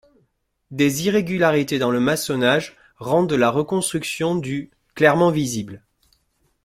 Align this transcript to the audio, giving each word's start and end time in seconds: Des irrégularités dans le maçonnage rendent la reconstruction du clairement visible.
Des 0.71 1.03
irrégularités 1.05 1.77
dans 1.77 1.91
le 1.91 1.99
maçonnage 1.99 2.75
rendent 2.97 3.33
la 3.33 3.51
reconstruction 3.51 4.33
du 4.33 4.71
clairement 4.95 5.29
visible. 5.29 5.83